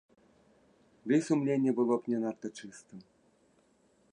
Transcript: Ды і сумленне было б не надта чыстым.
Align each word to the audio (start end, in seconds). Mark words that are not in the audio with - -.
Ды 1.11 1.19
і 1.19 1.27
сумленне 1.27 1.71
было 1.81 1.93
б 2.07 2.15
не 2.15 2.19
надта 2.25 2.47
чыстым. 2.61 2.99